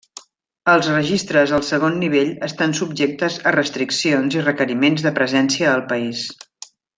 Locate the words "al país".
5.77-6.27